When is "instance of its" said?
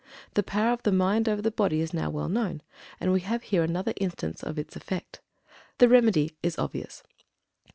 3.97-4.75